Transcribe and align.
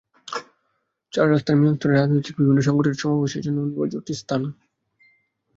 চার 1.13 1.27
রাস্তার 1.31 1.55
মিলনস্থলে 1.55 1.93
রাজনৈতিকসহ 1.93 2.39
বিভিন্ন 2.39 2.61
সংগঠনের 2.61 2.97
সভা-সমাবেশের 2.97 3.43
জন্য 3.45 3.57
অনিবার্য 3.61 3.93
একটি 3.97 4.13
স্থান। 4.13 4.41